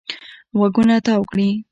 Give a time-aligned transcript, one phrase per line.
[0.57, 1.49] غوږونه تاو کړي.